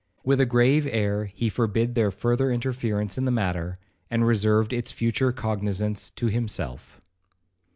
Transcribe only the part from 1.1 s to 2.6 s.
he forbid their further